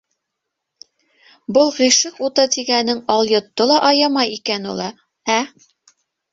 [1.57, 4.85] Был ғишыҡ уты тигәнең алйотто ла аямай икән ул,
[5.39, 5.41] ә?!